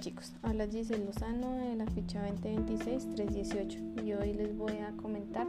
Chicos, 0.00 0.32
habla 0.42 0.68
Giselle 0.68 1.04
Lozano 1.04 1.56
de 1.56 1.74
la 1.74 1.86
ficha 1.88 2.24
2026-318 2.28 4.04
y 4.04 4.12
hoy 4.12 4.32
les 4.32 4.56
voy 4.56 4.78
a 4.78 4.92
comentar 4.92 5.44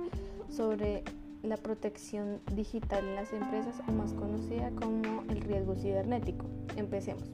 sobre 0.49 1.03
la 1.43 1.55
protección 1.55 2.39
digital 2.55 3.05
en 3.05 3.15
las 3.15 3.31
empresas 3.31 3.75
o 3.87 3.91
más 3.91 4.13
conocida 4.13 4.71
como 4.71 5.23
el 5.29 5.41
riesgo 5.41 5.75
cibernético. 5.75 6.47
Empecemos. 6.77 7.29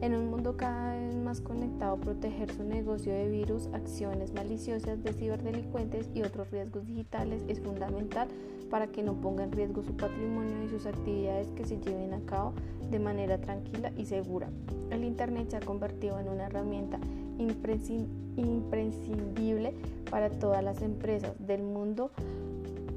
En 0.00 0.14
un 0.14 0.30
mundo 0.30 0.56
cada 0.56 0.96
vez 0.96 1.16
más 1.16 1.40
conectado, 1.40 1.96
proteger 1.96 2.52
su 2.52 2.62
negocio 2.64 3.12
de 3.12 3.28
virus, 3.28 3.68
acciones 3.72 4.32
maliciosas 4.34 5.02
de 5.02 5.12
ciberdelincuentes 5.12 6.08
y 6.14 6.22
otros 6.22 6.50
riesgos 6.50 6.86
digitales 6.86 7.42
es 7.48 7.60
fundamental 7.60 8.28
para 8.70 8.86
que 8.88 9.02
no 9.02 9.14
ponga 9.14 9.44
en 9.44 9.52
riesgo 9.52 9.82
su 9.82 9.96
patrimonio 9.96 10.64
y 10.64 10.68
sus 10.68 10.84
actividades 10.86 11.48
que 11.52 11.64
se 11.64 11.78
lleven 11.78 12.12
a 12.12 12.20
cabo 12.26 12.52
de 12.90 12.98
manera 12.98 13.40
tranquila 13.40 13.92
y 13.96 14.04
segura. 14.04 14.50
El 14.90 15.04
Internet 15.04 15.48
se 15.50 15.56
ha 15.56 15.60
convertido 15.60 16.18
en 16.18 16.28
una 16.28 16.46
herramienta 16.46 16.98
imprescindible 17.38 19.74
para 20.10 20.28
todas 20.30 20.62
las 20.62 20.82
empresas 20.82 21.32
del 21.38 21.62
mundo 21.62 22.10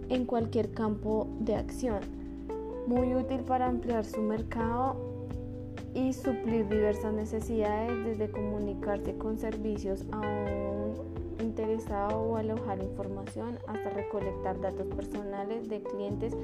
en 0.09 0.25
cualquier 0.25 0.71
campo 0.71 1.27
de 1.39 1.55
acción, 1.55 2.01
muy 2.87 3.15
útil 3.15 3.39
para 3.41 3.67
ampliar 3.67 4.05
su 4.05 4.21
mercado 4.21 5.16
y 5.97 6.13
suplir 6.13 6.69
diversas 6.69 7.11
necesidades 7.11 8.05
desde 8.05 8.31
comunicarse 8.31 9.17
con 9.17 9.39
servicios 9.39 10.05
a 10.11 10.19
un 10.19 10.77
interesado 11.39 12.19
o 12.19 12.37
alojar 12.37 12.83
información 12.83 13.57
hasta 13.67 13.89
recolectar 13.89 14.61
datos 14.61 14.85
personales 14.95 15.67
de 15.69 15.81
clientes 15.81 16.35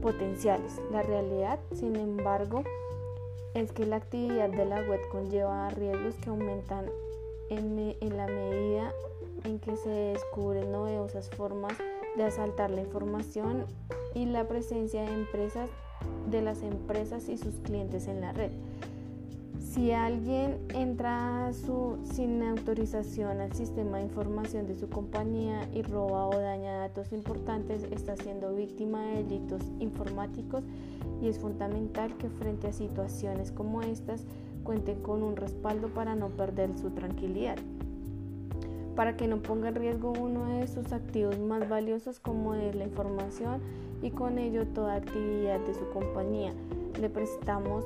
potenciales. 0.00 0.80
La 0.92 1.02
realidad, 1.02 1.58
sin 1.74 1.96
embargo, 1.96 2.62
es 3.54 3.72
que 3.72 3.86
la 3.86 3.96
actividad 3.96 4.50
de 4.50 4.66
la 4.66 4.80
web 4.88 5.00
conlleva 5.10 5.68
riesgos 5.70 6.14
que 6.22 6.30
aumentan 6.30 6.86
en, 7.50 7.96
en 8.00 8.16
la 8.16 8.26
medida 8.26 8.92
en 9.44 9.58
que 9.58 9.76
se 9.76 9.90
descubren 9.90 10.70
novedosas 10.70 11.28
formas 11.30 11.72
de 12.16 12.22
asaltar 12.22 12.70
la 12.70 12.82
información 12.82 13.66
y 14.14 14.26
la 14.26 14.46
presencia 14.46 15.02
de 15.02 15.12
empresas 15.12 15.68
de 16.30 16.42
las 16.42 16.62
empresas 16.62 17.28
y 17.28 17.36
sus 17.36 17.54
clientes 17.64 18.06
en 18.06 18.20
la 18.20 18.32
red. 18.32 18.52
Si 19.62 19.92
alguien 19.92 20.58
entra 20.74 21.50
su, 21.52 21.98
sin 22.04 22.42
autorización 22.42 23.40
al 23.40 23.52
sistema 23.52 23.98
de 23.98 24.04
información 24.04 24.66
de 24.66 24.76
su 24.76 24.88
compañía 24.90 25.68
y 25.72 25.82
roba 25.82 26.26
o 26.26 26.38
daña 26.38 26.76
datos 26.76 27.12
importantes, 27.12 27.84
está 27.90 28.16
siendo 28.16 28.54
víctima 28.54 29.02
de 29.02 29.24
delitos 29.24 29.62
informáticos 29.80 30.62
y 31.22 31.28
es 31.28 31.38
fundamental 31.38 32.14
que 32.18 32.28
frente 32.28 32.68
a 32.68 32.72
situaciones 32.72 33.50
como 33.50 33.82
estas 33.82 34.24
cuenten 34.62 35.00
con 35.00 35.22
un 35.22 35.36
respaldo 35.36 35.88
para 35.88 36.14
no 36.14 36.28
perder 36.28 36.76
su 36.76 36.90
tranquilidad 36.90 37.56
para 38.94 39.16
que 39.16 39.26
no 39.26 39.38
ponga 39.42 39.68
en 39.68 39.74
riesgo 39.74 40.12
uno 40.12 40.46
de 40.46 40.66
sus 40.66 40.92
activos 40.92 41.38
más 41.38 41.68
valiosos 41.68 42.20
como 42.20 42.54
es 42.54 42.74
la 42.74 42.84
información 42.84 43.60
y 44.02 44.10
con 44.10 44.38
ello 44.38 44.66
toda 44.66 44.96
actividad 44.96 45.60
de 45.60 45.74
su 45.74 45.88
compañía. 45.90 46.52
Le, 47.00 47.08
prestamos, 47.08 47.84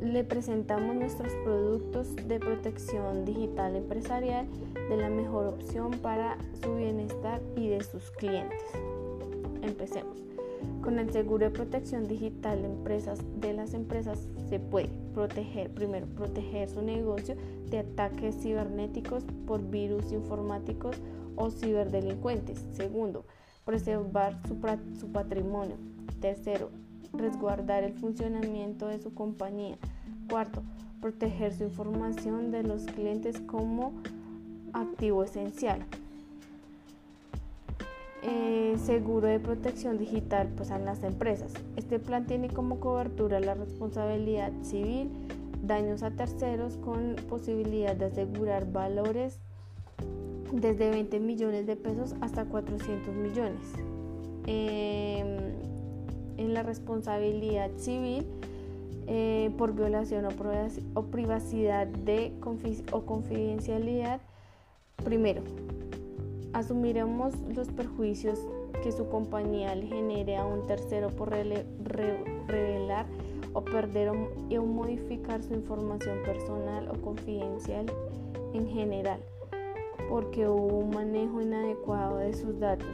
le 0.00 0.24
presentamos 0.24 0.96
nuestros 0.96 1.32
productos 1.44 2.16
de 2.16 2.40
protección 2.40 3.24
digital 3.24 3.76
empresarial 3.76 4.46
de 4.88 4.96
la 4.96 5.10
mejor 5.10 5.46
opción 5.46 5.90
para 6.02 6.38
su 6.62 6.74
bienestar 6.74 7.42
y 7.56 7.68
de 7.68 7.82
sus 7.84 8.10
clientes. 8.12 8.62
Empecemos. 9.62 10.16
Con 10.82 10.98
el 10.98 11.10
seguro 11.12 11.46
de 11.46 11.50
protección 11.50 12.08
digital 12.08 12.62
de, 12.62 12.68
empresas, 12.68 13.18
de 13.40 13.52
las 13.52 13.74
empresas 13.74 14.26
se 14.48 14.58
puede 14.58 14.88
proteger, 15.14 15.70
primero, 15.70 16.06
proteger 16.06 16.68
su 16.68 16.82
negocio 16.82 17.36
de 17.70 17.80
ataques 17.80 18.36
cibernéticos 18.40 19.24
por 19.46 19.62
virus 19.70 20.12
informáticos 20.12 20.96
o 21.36 21.50
ciberdelincuentes. 21.50 22.64
Segundo, 22.72 23.24
preservar 23.64 24.38
su, 24.48 24.56
su 24.98 25.12
patrimonio. 25.12 25.76
Tercero, 26.20 26.70
resguardar 27.12 27.84
el 27.84 27.92
funcionamiento 27.94 28.86
de 28.86 29.00
su 29.00 29.14
compañía. 29.14 29.76
Cuarto, 30.28 30.62
proteger 31.00 31.54
su 31.54 31.64
información 31.64 32.50
de 32.50 32.62
los 32.62 32.84
clientes 32.84 33.40
como 33.40 33.92
activo 34.72 35.24
esencial. 35.24 35.84
Eh, 38.22 38.76
seguro 38.84 39.28
de 39.28 39.40
protección 39.40 39.96
digital 39.96 40.48
pues, 40.56 40.70
en 40.70 40.84
las 40.84 41.02
empresas. 41.02 41.54
Este 41.76 41.98
plan 41.98 42.26
tiene 42.26 42.48
como 42.48 42.78
cobertura 42.78 43.40
la 43.40 43.54
responsabilidad 43.54 44.52
civil, 44.62 45.10
daños 45.62 46.02
a 46.02 46.10
terceros 46.10 46.76
con 46.76 47.16
posibilidad 47.28 47.96
de 47.96 48.06
asegurar 48.06 48.70
valores 48.70 49.38
desde 50.52 50.90
20 50.90 51.18
millones 51.20 51.66
de 51.66 51.76
pesos 51.76 52.14
hasta 52.20 52.44
400 52.44 53.14
millones. 53.14 53.60
Em, 54.46 55.69
en 56.40 56.54
la 56.54 56.62
responsabilidad 56.62 57.70
civil 57.76 58.26
eh, 59.06 59.52
por 59.58 59.74
violación 59.74 60.24
o, 60.24 61.02
privacidad 61.02 61.86
de 61.86 62.32
o 62.92 63.00
confidencialidad, 63.02 64.20
primero, 65.04 65.42
asumiremos 66.54 67.34
los 67.54 67.68
perjuicios 67.68 68.38
que 68.82 68.90
su 68.92 69.08
compañía 69.08 69.74
le 69.74 69.86
genere 69.86 70.36
a 70.36 70.46
un 70.46 70.66
tercero 70.66 71.10
por 71.10 71.30
revelar 71.30 73.06
o 73.52 73.62
perder 73.62 74.08
o, 74.08 74.64
modificar 74.64 75.42
su 75.42 75.52
información 75.52 76.22
personal 76.22 76.88
o 76.88 77.00
confidencial 77.02 77.86
en 78.54 78.66
general, 78.68 79.20
porque 80.08 80.48
hubo 80.48 80.78
un 80.78 80.90
manejo 80.90 81.42
inadecuado 81.42 82.16
de 82.16 82.32
sus 82.32 82.58
datos. 82.58 82.88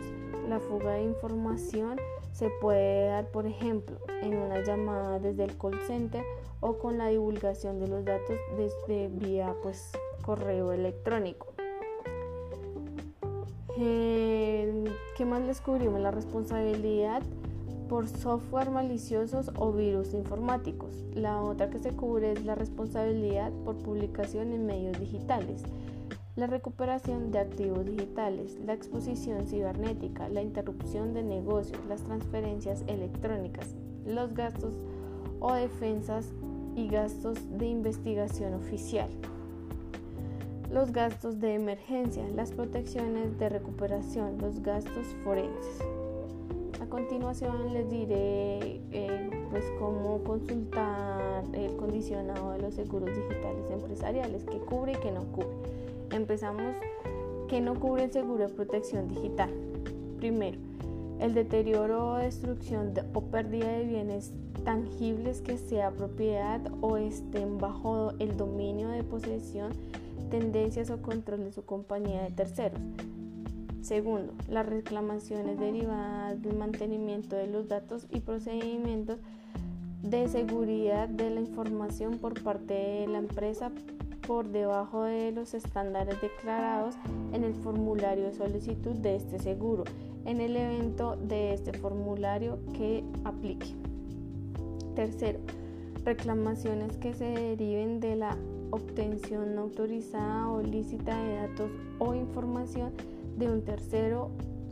La 0.48 0.58
fuga 0.60 0.94
de 0.94 1.04
información 1.04 1.98
se 2.36 2.50
puede 2.50 3.08
dar, 3.08 3.30
por 3.30 3.46
ejemplo, 3.46 3.96
en 4.20 4.36
una 4.36 4.62
llamada 4.62 5.18
desde 5.18 5.44
el 5.44 5.56
call 5.56 5.80
center 5.86 6.22
o 6.60 6.76
con 6.76 6.98
la 6.98 7.08
divulgación 7.08 7.80
de 7.80 7.88
los 7.88 8.04
datos 8.04 8.36
desde 8.58 9.08
vía 9.08 9.54
pues, 9.62 9.92
correo 10.20 10.72
electrónico. 10.72 11.54
Eh, 13.78 14.84
¿Qué 15.16 15.24
más 15.24 15.46
descubrimos? 15.46 15.98
La 16.00 16.10
responsabilidad 16.10 17.22
por 17.88 18.06
software 18.06 18.70
maliciosos 18.70 19.50
o 19.56 19.72
virus 19.72 20.12
informáticos. 20.12 20.90
La 21.14 21.40
otra 21.40 21.70
que 21.70 21.78
se 21.78 21.92
cubre 21.92 22.32
es 22.32 22.44
la 22.44 22.54
responsabilidad 22.54 23.50
por 23.64 23.76
publicación 23.76 24.52
en 24.52 24.66
medios 24.66 25.00
digitales, 25.00 25.62
la 26.36 26.46
recuperación 26.46 27.32
de 27.32 27.38
activos 27.38 27.84
digitales, 27.86 28.58
la 28.64 28.74
exposición 28.74 29.46
cibernética, 29.46 30.28
la 30.28 30.42
interrupción 30.42 31.14
de 31.14 31.22
negocios, 31.22 31.80
las 31.88 32.02
transferencias 32.02 32.84
electrónicas, 32.86 33.74
los 34.06 34.34
gastos 34.34 34.74
o 35.40 35.52
defensas 35.54 36.26
y 36.74 36.88
gastos 36.88 37.38
de 37.58 37.66
investigación 37.66 38.54
oficial 38.54 39.08
los 40.70 40.92
gastos 40.92 41.40
de 41.40 41.54
emergencia, 41.54 42.24
las 42.34 42.52
protecciones 42.52 43.38
de 43.38 43.48
recuperación, 43.48 44.38
los 44.38 44.62
gastos 44.62 45.06
forenses. 45.22 45.80
A 46.80 46.86
continuación 46.86 47.72
les 47.72 47.88
diré 47.88 48.80
eh, 48.90 49.30
pues 49.50 49.64
cómo 49.78 50.22
consultar 50.24 51.44
el 51.52 51.76
condicionado 51.76 52.52
de 52.52 52.58
los 52.58 52.74
seguros 52.74 53.08
digitales 53.08 53.70
empresariales, 53.70 54.44
que 54.44 54.58
cubre 54.58 54.92
y 54.92 54.96
que 54.96 55.12
no 55.12 55.24
cubre. 55.32 55.85
Empezamos 56.10 56.74
que 57.48 57.60
no 57.60 57.78
cubre 57.78 58.04
el 58.04 58.12
seguro 58.12 58.48
de 58.48 58.54
protección 58.54 59.08
digital. 59.08 59.50
Primero, 60.18 60.58
el 61.20 61.34
deterioro 61.34 62.12
o 62.12 62.16
destrucción 62.16 62.92
o 63.14 63.20
pérdida 63.22 63.68
de 63.68 63.84
bienes 63.84 64.32
tangibles 64.64 65.40
que 65.40 65.56
sea 65.56 65.90
propiedad 65.92 66.60
o 66.80 66.96
estén 66.96 67.58
bajo 67.58 68.12
el 68.18 68.36
dominio 68.36 68.88
de 68.88 69.02
posesión 69.02 69.72
tendencias 70.30 70.90
o 70.90 71.00
control 71.00 71.44
de 71.44 71.52
su 71.52 71.64
compañía 71.64 72.22
de 72.22 72.30
terceros. 72.30 72.80
Segundo, 73.80 74.32
las 74.50 74.66
reclamaciones 74.66 75.58
derivadas 75.58 76.42
del 76.42 76.56
mantenimiento 76.56 77.36
de 77.36 77.46
los 77.46 77.68
datos 77.68 78.06
y 78.10 78.20
procedimientos 78.20 79.18
de 80.02 80.28
seguridad 80.28 81.08
de 81.08 81.30
la 81.30 81.40
información 81.40 82.18
por 82.18 82.42
parte 82.42 82.74
de 82.74 83.06
la 83.06 83.18
empresa 83.18 83.70
por 84.26 84.48
debajo 84.48 85.04
de 85.04 85.32
los 85.32 85.54
estándares 85.54 86.20
declarados 86.20 86.96
en 87.32 87.44
el 87.44 87.54
formulario 87.54 88.24
de 88.24 88.32
solicitud 88.32 88.94
de 88.96 89.16
este 89.16 89.38
seguro, 89.38 89.84
en 90.24 90.40
el 90.40 90.56
evento 90.56 91.16
de 91.16 91.54
este 91.54 91.72
formulario 91.72 92.58
que 92.74 93.04
aplique. 93.24 93.68
Tercero, 94.94 95.38
reclamaciones 96.04 96.96
que 96.96 97.14
se 97.14 97.24
deriven 97.24 98.00
de 98.00 98.16
la 98.16 98.36
obtención 98.70 99.54
no 99.54 99.62
autorizada 99.62 100.50
o 100.50 100.62
lícita 100.62 101.16
de 101.22 101.36
datos 101.36 101.70
o 101.98 102.14
información 102.14 102.92
de 103.36 103.50
un 103.50 103.62
tercero 103.62 104.30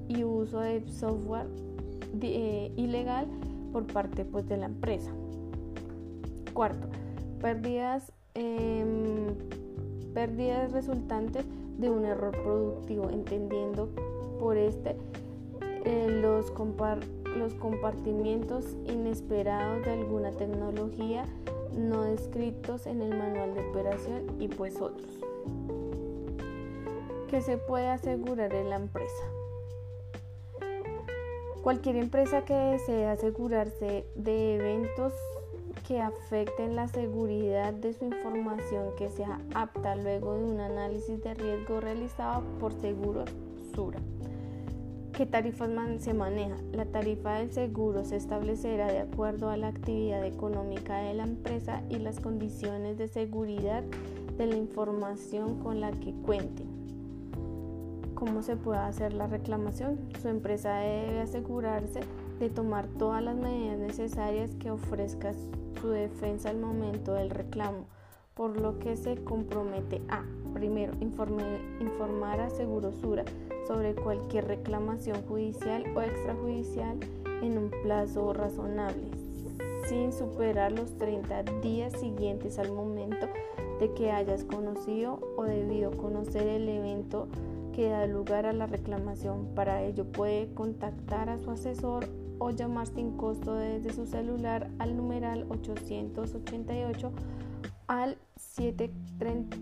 y 0.09 0.25
uso 0.25 0.61
de 0.61 0.87
software 0.91 1.47
eh, 2.21 2.73
ilegal 2.77 3.27
por 3.73 3.87
parte 3.87 4.25
pues, 4.25 4.49
de 4.49 4.57
la 4.57 4.67
empresa. 4.67 5.11
Cuarto, 6.53 6.89
pérdidas 7.41 8.13
em, 8.35 9.35
pérdidas 10.13 10.73
resultantes 10.73 11.45
de 11.79 11.91
un 11.91 12.05
error 12.05 12.33
productivo, 12.43 13.11
entendiendo 13.11 13.89
por 14.39 14.57
este 14.57 14.97
eh, 15.85 16.09
los, 16.09 16.53
los 17.37 17.55
compartimientos 17.55 18.77
inesperados 18.87 19.85
de 19.85 19.93
alguna 19.93 20.33
tecnología 20.33 21.27
no 21.77 22.05
descritos 22.05 22.87
en 22.87 23.03
el 23.03 23.17
manual 23.17 23.55
de 23.55 23.69
operación 23.69 24.27
y 24.39 24.49
pues 24.49 24.81
otros. 24.81 25.21
¿Qué 27.29 27.41
se 27.43 27.59
puede 27.59 27.89
asegurar 27.89 28.55
en 28.55 28.71
la 28.71 28.77
empresa? 28.77 29.25
Cualquier 31.63 31.97
empresa 31.97 32.45
que 32.45 32.55
desee 32.55 33.07
asegurarse 33.07 34.07
de 34.15 34.57
eventos 34.57 35.15
que 35.87 36.01
afecten 36.01 36.77
la 36.77 36.89
seguridad 36.89 37.73
de 37.73 37.93
su 37.93 38.07
información 38.07 38.89
que 38.97 39.11
sea 39.11 39.41
apta 39.55 39.97
luego 39.97 40.35
de 40.35 40.45
un 40.45 40.61
análisis 40.61 41.23
de 41.23 41.35
riesgo 41.35 41.81
realizado 41.81 42.43
por 42.59 42.73
Seguros 42.73 43.31
Sura. 43.75 43.99
¿Qué 45.13 45.27
tarifas 45.27 45.71
se 46.01 46.13
maneja? 46.13 46.57
La 46.73 46.87
tarifa 46.87 47.35
del 47.39 47.53
seguro 47.53 48.05
se 48.05 48.17
establecerá 48.17 48.89
de 48.89 49.01
acuerdo 49.01 49.49
a 49.49 49.57
la 49.57 49.69
actividad 49.69 50.25
económica 50.25 50.99
de 50.99 51.15
la 51.15 51.23
empresa 51.23 51.83
y 51.89 51.97
las 51.97 52.19
condiciones 52.19 52.99
de 52.99 53.07
seguridad 53.07 53.85
de 54.37 54.47
la 54.47 54.57
información 54.57 55.61
con 55.61 55.81
la 55.81 55.93
que 55.93 56.13
cuente 56.13 56.65
cómo 58.15 58.43
se 58.43 58.57
puede 58.57 58.79
hacer 58.79 59.13
la 59.13 59.27
reclamación. 59.27 59.99
Su 60.23 60.29
empresa 60.29 60.77
debe 60.77 61.21
asegurarse 61.21 62.01
de 62.39 62.51
tomar 62.51 62.87
todas 62.99 63.23
las 63.23 63.37
medidas 63.37 63.79
necesarias 63.79 64.51
que 64.57 64.71
ofrezca 64.71 65.33
su 65.81 65.89
defensa 65.89 66.51
al 66.51 66.59
momento 66.59 67.15
del 67.15 67.31
reclamo, 67.31 67.87
por 68.35 68.61
lo 68.61 68.79
que 68.79 68.97
se 68.97 69.23
compromete 69.23 70.01
a, 70.09 70.25
primero, 70.53 70.93
informar 71.01 72.41
a 72.41 72.51
Segurosura 72.51 73.25
sobre 73.67 73.95
cualquier 73.95 74.47
reclamación 74.47 75.23
judicial 75.27 75.85
o 75.95 76.01
extrajudicial 76.01 76.99
en 77.43 77.59
un 77.59 77.71
plazo 77.83 78.33
razonable, 78.33 79.11
sin 79.89 80.13
superar 80.13 80.73
los 80.73 80.97
30 80.97 81.43
días 81.63 81.93
siguientes 82.01 82.59
al 82.59 82.73
momento 82.73 83.29
de 83.81 83.93
que 83.93 84.11
hayas 84.11 84.45
conocido 84.45 85.21
o 85.37 85.45
debido 85.45 85.91
conocer 85.93 86.47
el 86.47 86.69
evento 86.69 87.29
que 87.75 87.89
da 87.89 88.07
lugar 88.07 88.47
a 88.47 88.53
la 88.53 88.67
reclamación. 88.67 89.49
Para 89.55 89.83
ello 89.83 90.05
puede 90.05 90.53
contactar 90.55 91.29
a 91.29 91.39
su 91.39 91.51
asesor 91.51 92.07
o 92.45 92.51
llamar 92.51 92.87
sin 92.87 93.17
costo 93.17 93.55
desde 93.55 93.95
su 93.95 94.07
celular 94.07 94.71
al 94.79 94.97
numeral 94.97 95.47
888 95.49 97.13
al 97.87 98.19
730, 98.37 99.57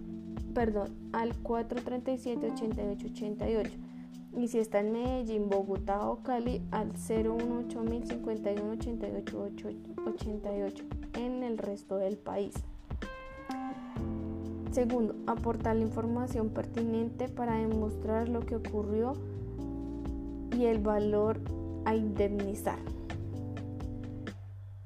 perdón, 0.52 0.88
al 1.12 1.36
437 1.36 2.50
8888 2.50 3.70
y 4.36 4.48
si 4.48 4.58
está 4.58 4.80
en 4.80 4.92
Medellín, 4.92 5.48
Bogotá 5.48 6.08
o 6.08 6.22
Cali 6.22 6.62
al 6.72 6.92
018 6.92 7.82
1051 7.82 8.72
88 8.72 10.84
en 11.18 11.42
el 11.44 11.58
resto 11.58 11.98
del 11.98 12.16
país. 12.16 12.54
Segundo, 14.72 15.14
aportar 15.26 15.76
la 15.76 15.82
información 15.82 16.48
pertinente 16.48 17.28
para 17.28 17.56
demostrar 17.56 18.28
lo 18.28 18.40
que 18.40 18.56
ocurrió 18.56 19.12
y 20.56 20.64
el 20.64 20.78
valor 20.78 21.38
a 21.84 21.94
indemnizar. 21.94 22.78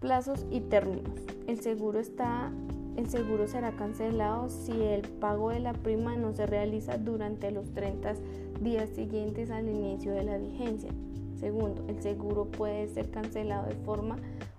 Plazos 0.00 0.46
y 0.50 0.60
términos. 0.60 1.20
El 1.46 1.60
seguro, 1.60 1.98
está, 1.98 2.52
el 2.96 3.08
seguro 3.08 3.46
será 3.46 3.72
cancelado 3.72 4.48
si 4.48 4.72
el 4.72 5.02
pago 5.02 5.50
de 5.50 5.60
la 5.60 5.72
prima 5.72 6.16
no 6.16 6.32
se 6.32 6.46
realiza 6.46 6.98
durante 6.98 7.50
los 7.50 7.72
30 7.72 8.14
días 8.60 8.90
siguientes 8.90 9.50
al 9.50 9.68
inicio 9.68 10.12
de 10.12 10.24
la 10.24 10.38
vigencia. 10.38 10.90
Segundo, 11.38 11.84
el 11.88 12.00
seguro 12.02 12.46
puede 12.46 12.88
ser 12.88 13.10
cancelado 13.10 13.68
de 13.68 13.74
forma 13.74 14.16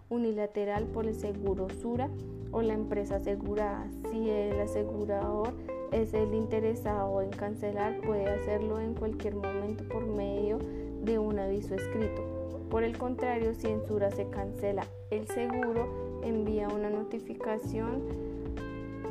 unilateral 0.10 0.86
por 0.86 1.06
el 1.06 1.16
seguro 1.16 1.68
Sura 1.82 2.10
o 2.52 2.62
la 2.62 2.74
empresa 2.74 3.18
asegurada. 3.18 3.88
Si 4.12 4.30
el 4.30 4.60
asegurador 4.60 5.54
es 5.92 6.14
el 6.14 6.34
interesado 6.34 7.22
en 7.22 7.30
cancelar, 7.30 8.00
puede 8.02 8.28
hacerlo 8.28 8.80
en 8.80 8.94
cualquier 8.94 9.36
momento 9.36 9.84
por 9.90 10.06
medio 10.06 10.60
de 10.60 10.87
un 11.18 11.40
aviso 11.40 11.76
escrito. 11.76 12.22
Por 12.70 12.84
el 12.84 12.98
contrario, 12.98 13.54
si 13.54 13.68
en 13.68 13.86
Sura 13.88 14.12
se 14.12 14.30
cancela 14.30 14.86
el 15.10 15.26
seguro, 15.28 16.22
envía 16.24 16.68
una 16.68 16.90
notificación 16.90 18.04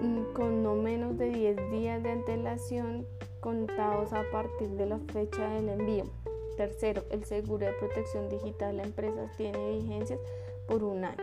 mm, 0.02 0.34
con 0.34 0.62
no 0.62 0.74
menos 0.74 1.16
de 1.16 1.30
10 1.30 1.70
días 1.70 2.02
de 2.02 2.10
antelación 2.10 3.06
contados 3.40 4.12
a 4.12 4.22
partir 4.30 4.68
de 4.70 4.86
la 4.86 4.98
fecha 5.12 5.48
del 5.48 5.70
envío. 5.70 6.04
Tercero, 6.56 7.04
el 7.10 7.24
seguro 7.24 7.66
de 7.66 7.72
protección 7.72 8.28
digital 8.28 8.72
de 8.72 8.82
la 8.82 8.82
empresa 8.84 9.30
tiene 9.36 9.78
vigencias 9.78 10.20
por 10.66 10.82
un 10.82 11.04
año, 11.04 11.22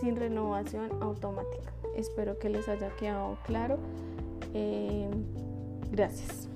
sin 0.00 0.16
renovación 0.16 0.90
automática. 1.00 1.72
Espero 1.96 2.38
que 2.38 2.48
les 2.48 2.68
haya 2.68 2.90
quedado 2.96 3.38
claro. 3.46 3.78
Eh, 4.52 5.08
gracias. 5.92 6.48